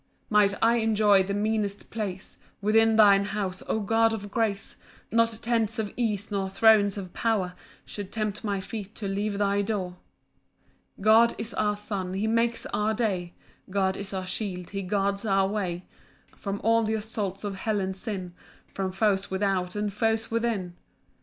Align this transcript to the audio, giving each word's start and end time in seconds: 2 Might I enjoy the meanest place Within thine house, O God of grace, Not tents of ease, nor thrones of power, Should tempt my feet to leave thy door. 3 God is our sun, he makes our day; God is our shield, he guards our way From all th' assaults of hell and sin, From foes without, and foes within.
2 0.29 0.31
Might 0.33 0.55
I 0.63 0.77
enjoy 0.77 1.21
the 1.21 1.35
meanest 1.35 1.91
place 1.91 2.39
Within 2.59 2.95
thine 2.95 3.23
house, 3.25 3.61
O 3.67 3.79
God 3.79 4.13
of 4.13 4.31
grace, 4.31 4.77
Not 5.11 5.37
tents 5.43 5.77
of 5.77 5.93
ease, 5.95 6.31
nor 6.31 6.49
thrones 6.49 6.97
of 6.97 7.13
power, 7.13 7.53
Should 7.85 8.11
tempt 8.11 8.43
my 8.43 8.59
feet 8.61 8.95
to 8.95 9.07
leave 9.07 9.37
thy 9.37 9.61
door. 9.61 9.97
3 10.95 11.03
God 11.03 11.35
is 11.37 11.53
our 11.53 11.75
sun, 11.77 12.15
he 12.15 12.25
makes 12.25 12.65
our 12.73 12.95
day; 12.95 13.35
God 13.69 13.95
is 13.95 14.11
our 14.11 14.25
shield, 14.25 14.71
he 14.71 14.81
guards 14.81 15.23
our 15.23 15.47
way 15.47 15.85
From 16.35 16.59
all 16.63 16.83
th' 16.83 16.95
assaults 16.95 17.43
of 17.43 17.53
hell 17.53 17.79
and 17.79 17.95
sin, 17.95 18.33
From 18.73 18.91
foes 18.91 19.29
without, 19.29 19.75
and 19.75 19.93
foes 19.93 20.31
within. 20.31 20.75